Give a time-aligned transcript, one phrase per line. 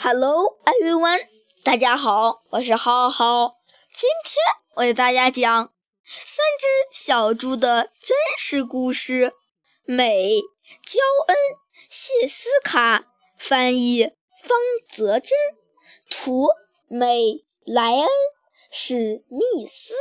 [0.00, 1.26] Hello everyone，
[1.64, 3.56] 大家好，我是浩浩。
[3.92, 4.36] 今天
[4.76, 5.72] 我给大家讲
[6.04, 9.34] 三只小猪的真实故事。
[9.82, 10.40] 美
[10.86, 11.36] 焦恩、
[11.90, 13.06] 谢斯卡
[13.36, 14.04] 翻译，
[14.44, 14.56] 方
[14.88, 15.32] 泽珍
[16.08, 16.46] 图，
[16.86, 18.06] 美莱恩
[18.70, 19.94] 史密斯。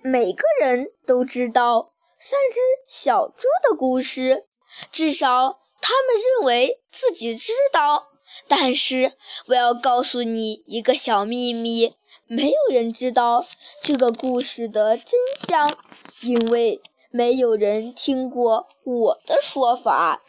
[0.00, 4.48] 每个人都知道三只小猪的故事，
[4.90, 8.06] 至少他们认为自己知道。
[8.50, 9.12] 但是
[9.46, 11.94] 我要告诉你一个小秘密，
[12.26, 13.46] 没有人知道
[13.80, 15.78] 这个故事的真相，
[16.22, 16.82] 因为
[17.12, 20.20] 没有人听过我的说法。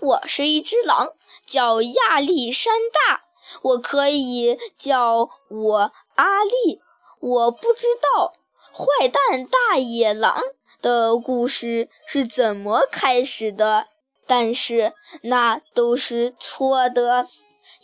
[0.00, 1.08] 我是一只狼，
[1.44, 3.22] 叫亚历山大，
[3.62, 6.80] 我可以叫我阿力。
[7.18, 8.32] 我不知道
[8.72, 10.40] 坏蛋大野狼
[10.80, 13.88] 的故事是怎么开始的，
[14.28, 17.26] 但是那都是错的。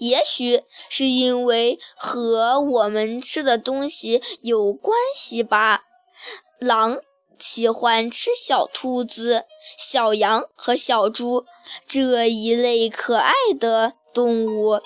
[0.00, 5.84] 也许是因为和我们吃的东西有关系吧。
[6.58, 7.00] 狼
[7.38, 9.44] 喜欢吃小兔子、
[9.78, 11.44] 小羊和小猪
[11.86, 14.80] 这一类可爱的动物，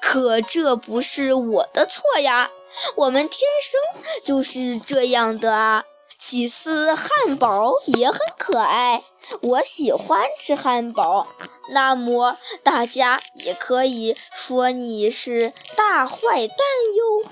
[0.00, 2.50] 可这不是我的错呀，
[2.96, 5.84] 我们天生就是这样的啊。
[6.28, 9.04] 起司汉堡也很可爱，
[9.42, 11.28] 我喜欢吃汉堡。
[11.70, 16.58] 那么大家也可以说你是大坏蛋
[16.96, 17.30] 哟，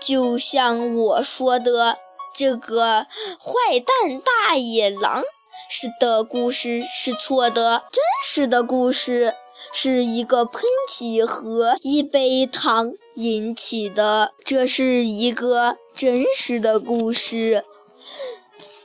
[0.00, 1.98] 就像我说的，
[2.32, 3.04] 这个
[3.38, 5.22] 坏蛋大野狼
[5.68, 9.34] 是的故事是错的，真实的故事
[9.74, 17.66] 是一个喷嚏和一杯糖引起的，这是一个真实的故事。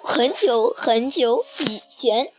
[0.06, 2.32] 很久很久以前，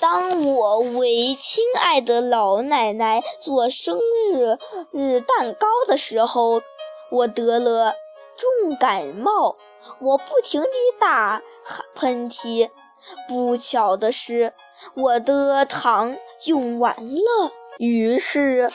[0.00, 4.58] 当我为亲爱的老奶奶做生日
[4.90, 6.62] 日蛋糕的时候，
[7.10, 7.92] 我得了
[8.36, 9.56] 重感冒，
[10.00, 11.42] 我不停地打
[11.94, 12.70] 喷嚏。
[13.28, 14.54] 不巧的是，
[14.94, 18.70] 我的糖用完了，于是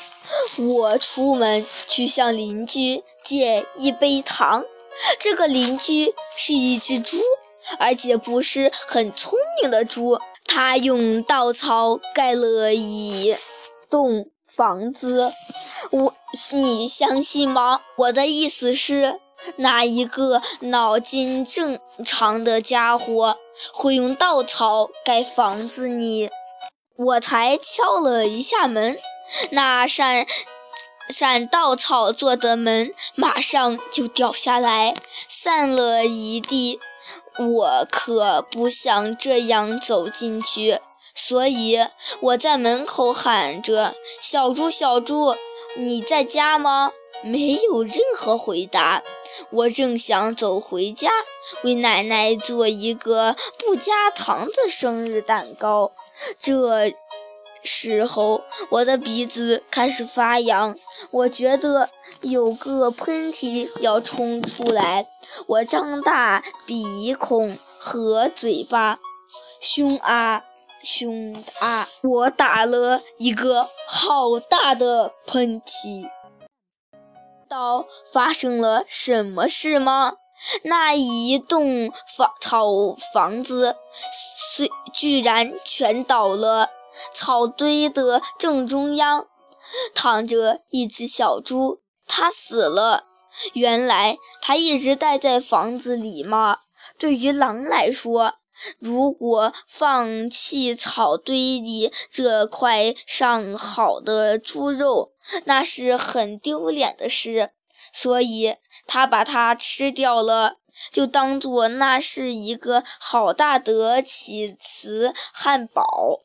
[0.60, 4.64] 我出门去向邻居借一杯糖。
[5.20, 7.18] 这个邻居是一只猪。
[7.80, 13.36] 而且不是很聪明的猪，它用稻草盖了一
[13.90, 15.34] 栋房子。
[15.92, 16.14] 我，
[16.52, 17.82] 你相信吗？
[17.98, 19.20] 我的意思是，
[19.58, 23.38] 哪一个脑筋正常的家伙
[23.74, 26.30] 会用稻草盖房子呢？
[26.98, 28.98] 我才敲了一下门，
[29.52, 30.26] 那扇
[31.10, 34.96] 扇稻草做的门马上就掉下来，
[35.28, 36.80] 散了一地。
[37.38, 40.80] 我可不想这样走进去，
[41.14, 41.80] 所以
[42.22, 45.36] 我在门口喊着：“小猪，小猪，
[45.76, 46.92] 你在家吗？”
[47.24, 49.02] 没有任何回答。
[49.50, 51.10] 我正想走回家，
[51.64, 55.92] 为奶奶做一个不加糖的生日蛋糕。
[56.40, 56.94] 这
[57.64, 60.76] 时候，我的鼻子开始发痒，
[61.12, 61.90] 我觉得
[62.22, 65.08] 有个喷嚏要冲出来。
[65.48, 69.00] 我张大鼻孔和嘴巴，
[69.62, 70.44] 凶啊
[70.84, 71.88] 凶啊！
[72.04, 76.10] 我打了一个好大的喷嚏。
[77.50, 80.18] 道发生了什么事吗？
[80.64, 82.68] 那一栋房草
[83.14, 83.76] 房子，
[84.54, 86.70] 虽居然全倒了。
[87.14, 89.28] 草堆的正中央，
[89.94, 93.06] 躺着一只小猪，它死了。
[93.54, 96.60] 原来还一直待在房子里吗？
[97.00, 98.36] 对于狼来说，
[98.78, 105.14] 如果放弃草堆里这块上好的猪肉，
[105.46, 107.54] 那是很丢脸的事。
[107.92, 108.56] 所以
[108.86, 110.58] 它把它吃掉了，
[110.92, 116.20] 就当做那是一个好大的起司汉堡。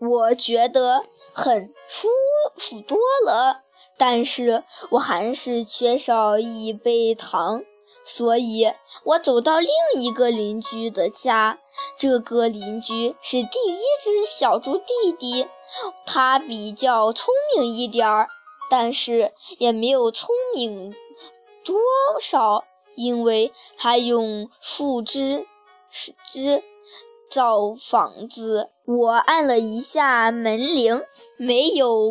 [0.00, 2.08] 我觉得很舒
[2.56, 2.96] 服多
[3.26, 3.60] 了。
[3.98, 7.64] 但是我还是缺少一杯糖，
[8.04, 8.72] 所以
[9.04, 9.68] 我走到另
[10.00, 11.58] 一个邻居的家。
[11.96, 15.46] 这个邻居是第一只小猪弟弟，
[16.06, 18.28] 他比较聪明一点儿，
[18.70, 20.94] 但是也没有聪明
[21.64, 21.76] 多
[22.20, 22.64] 少，
[22.96, 25.46] 因为他用树枝
[26.24, 26.62] 枝
[27.30, 28.70] 造房子。
[28.86, 31.02] 我按了一下门铃，
[31.36, 32.10] 没有。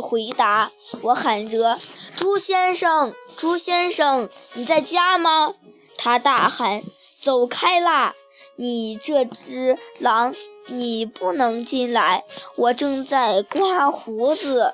[0.00, 0.70] 回答，
[1.02, 1.78] 我喊着
[2.16, 5.54] ：“猪先生，猪先生，你在家吗？”
[5.96, 6.82] 他大喊
[7.20, 8.14] ：“走开啦！
[8.56, 10.34] 你这只狼，
[10.66, 12.24] 你不能进来！
[12.56, 14.72] 我正在刮胡子。”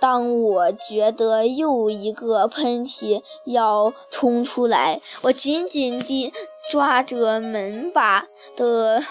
[0.00, 6.32] 当我觉得又一个喷嚏要冲出来，我紧紧地
[6.70, 9.02] 抓着门把的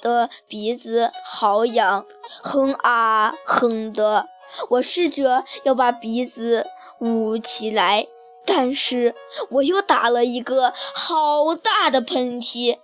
[0.00, 2.04] 的鼻子，好痒，
[2.42, 4.28] 哼啊哼的。
[4.70, 6.66] 我试着要把鼻子
[7.00, 8.06] 捂起来，
[8.46, 9.14] 但是
[9.50, 12.78] 我又打了一个好大的喷嚏。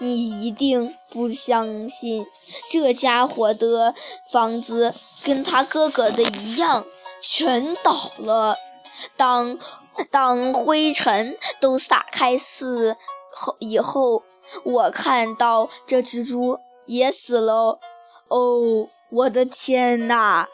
[0.00, 2.26] 你一定不相信，
[2.70, 3.94] 这家伙的
[4.30, 4.92] 房子
[5.24, 6.84] 跟他哥哥的一样，
[7.20, 8.56] 全倒了。
[9.16, 9.56] 当
[10.10, 12.96] 当灰尘都撒开似
[13.30, 14.22] 后以后，
[14.64, 17.78] 我看到这蜘蛛也死了。
[18.28, 20.48] 哦，我的天哪！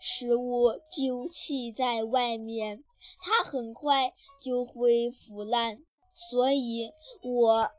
[0.00, 2.84] 食物丢弃在外面，
[3.20, 5.78] 它很快就会腐烂。
[6.12, 6.90] 所以，
[7.22, 7.70] 我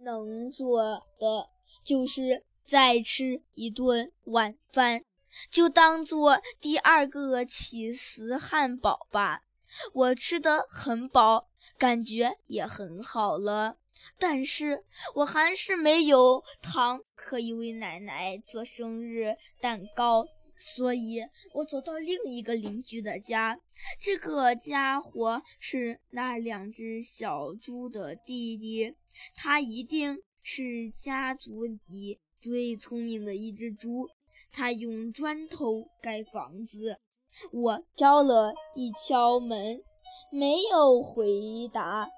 [0.00, 1.48] 能做的
[1.82, 5.02] 就是再吃一顿晚饭，
[5.50, 9.45] 就当做第二个起司汉堡吧。
[9.92, 11.48] 我吃的很饱，
[11.78, 13.78] 感觉也很好了，
[14.18, 14.84] 但是
[15.16, 20.26] 我还是没有糖可以为奶奶做生日蛋糕。
[20.58, 21.20] 所以
[21.52, 23.60] 我走到另一个邻居的家，
[24.00, 28.94] 这个家伙是那两只小猪的弟弟，
[29.34, 34.08] 他一定是家族里最聪明的一只猪。
[34.50, 36.98] 他用砖头盖房子。
[37.52, 39.82] 我敲了一敲门，
[40.30, 42.10] 没有回答。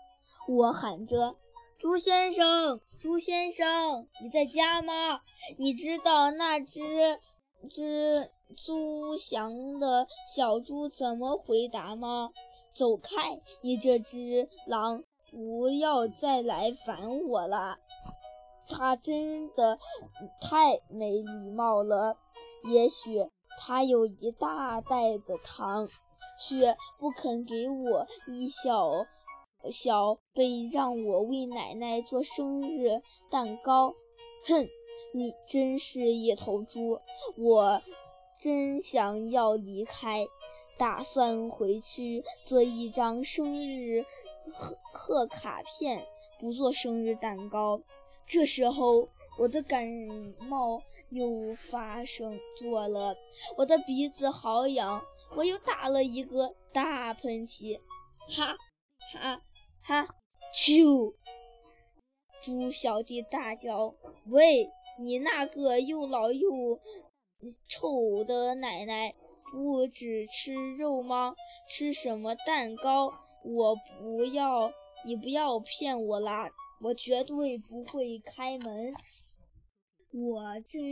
[0.48, 1.36] 我喊着
[1.78, 5.20] ：“猪先生，猪先生，你在家吗？
[5.58, 7.20] 你知道那只……”
[7.68, 12.30] 只猪祥的小猪怎么回答吗？
[12.72, 15.02] 走开，你这只狼！
[15.32, 17.78] 不要再来烦我了。
[18.68, 19.76] 他真的
[20.40, 22.16] 太没礼貌了。
[22.70, 25.88] 也许他有一大袋的糖，
[26.38, 29.06] 却不肯给我一小
[29.70, 33.94] 小杯，让我为奶奶做生日蛋糕。
[34.46, 34.66] 哼！
[35.14, 37.00] 你真是一头猪！
[37.38, 37.80] 我
[38.38, 40.26] 真想要离开，
[40.76, 44.04] 打算回去做一张生日
[44.92, 46.04] 贺卡片，
[46.38, 47.80] 不做生日蛋糕。
[48.26, 49.08] 这时候，
[49.38, 49.86] 我的感
[50.40, 53.16] 冒又发生做了，
[53.56, 55.04] 我的鼻子好痒，
[55.36, 57.80] 我又打了一个大喷嚏，
[58.28, 58.56] 哈
[59.12, 59.42] 哈
[59.82, 60.08] 哈！
[60.54, 61.14] 啾！
[62.42, 63.94] 猪小弟大叫
[64.28, 64.70] ：“喂！”
[65.00, 66.80] 你那个又老又
[67.68, 69.14] 臭的奶奶，
[69.52, 71.36] 不只吃肉吗？
[71.68, 73.12] 吃什么蛋糕？
[73.44, 74.72] 我不要，
[75.06, 76.50] 你不要骗我啦！
[76.80, 78.92] 我绝对不会开门。
[80.20, 80.82] 我真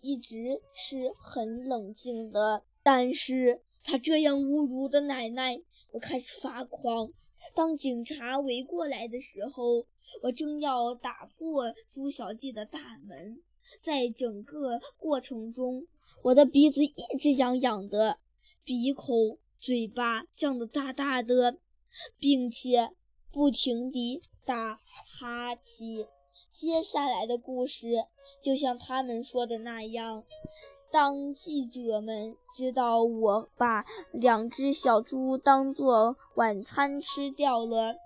[0.00, 5.60] 一直是很冷静的，但是他这样侮辱的奶奶，
[5.92, 7.12] 我开始发狂。
[7.54, 9.86] 当警察围过来的时候，
[10.22, 13.42] 我正要打破猪小弟的大门。
[13.80, 15.86] 在整个过程中，
[16.24, 18.18] 我的鼻子一直痒痒的，
[18.64, 21.58] 鼻孔、嘴巴胀得大大的，
[22.18, 22.90] 并且
[23.30, 26.08] 不停地打哈欠。
[26.50, 28.06] 接下来的故事
[28.42, 30.24] 就像他们说的那样：
[30.90, 37.96] 当记者们知道我把两只小猪当做晚餐吃掉了，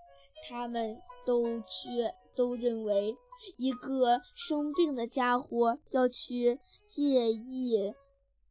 [0.48, 3.16] 他们都却都认为。
[3.58, 7.92] 一个生病的家伙要去借一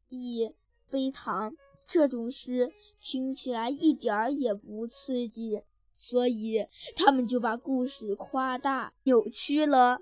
[0.09, 0.53] 一
[0.91, 1.55] 杯糖，
[1.87, 2.71] 这种事
[3.01, 5.63] 听起来一点儿也不刺激，
[5.95, 10.01] 所以他们就把故事夸大、扭曲了。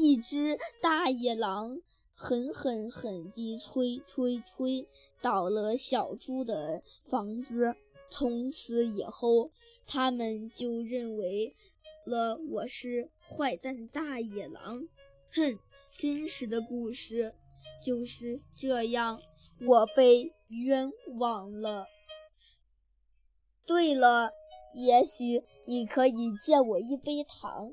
[0.00, 1.80] 一只大野狼
[2.14, 4.86] 狠狠狠地吹吹吹
[5.20, 7.74] 倒了小猪的房子，
[8.08, 9.50] 从此以后，
[9.88, 11.52] 他们就认为。
[12.04, 14.88] 了，我是坏蛋大野狼，
[15.32, 15.58] 哼！
[15.94, 17.34] 真实的故事
[17.84, 19.20] 就是这样，
[19.66, 21.86] 我被冤枉了。
[23.66, 24.30] 对了，
[24.72, 27.66] 也许你可以借我一杯糖。